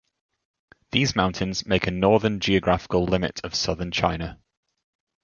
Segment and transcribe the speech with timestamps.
[0.89, 4.39] These mountains make a northern geographical limit of southern China.